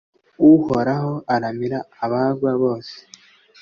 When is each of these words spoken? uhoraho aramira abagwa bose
uhoraho 0.53 1.13
aramira 1.33 1.79
abagwa 2.03 2.51
bose 2.61 2.95